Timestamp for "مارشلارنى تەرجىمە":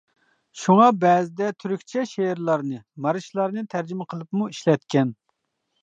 3.07-4.13